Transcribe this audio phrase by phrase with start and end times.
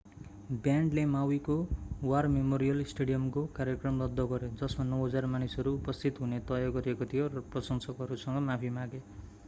[0.51, 1.57] ब्यान्डले माउवीको
[2.03, 7.45] war memorial स्टेडियमको कार्यक्रम रद्द गर्‍यो जसमा 9,000 मानिसहरू उपस्थित हुने तय गरिएको थियो र
[7.53, 9.03] प्रशंसकहरूसँग माफी मागे।